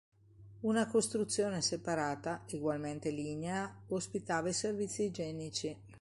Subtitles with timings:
[0.61, 5.77] Una costruzione separata, egualmente lignea, ospitava i servizi igienici.